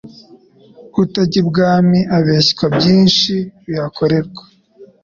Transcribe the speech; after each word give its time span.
Utajya 1.01 1.37
Ibwami 1.43 1.99
abeshywa 2.17 2.65
byinshi 2.75 3.33
bihakorerwa 3.65 4.43